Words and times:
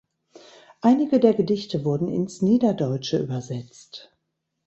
Einige 0.81 1.19
der 1.19 1.35
Gedichte 1.35 1.85
wurden 1.85 2.07
ins 2.07 2.41
Niederdeutsche 2.41 3.19
übersetzt. 3.19 4.11